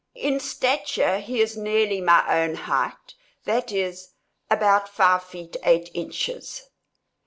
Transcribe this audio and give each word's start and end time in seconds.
In 0.15 0.39
stature 0.39 1.19
he 1.19 1.41
is 1.41 1.55
nearly 1.55 2.01
my 2.01 2.25
own 2.41 2.55
height; 2.55 3.13
that 3.45 3.71
is, 3.71 4.15
about 4.49 4.89
five 4.89 5.23
feet 5.23 5.57
eight 5.63 5.91
inches. 5.93 6.69